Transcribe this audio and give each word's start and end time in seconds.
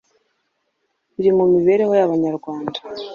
Biri 1.15 1.31
mu 1.37 1.45
mibereho 1.53 1.93
y'Abanyarwanda. 1.99 2.79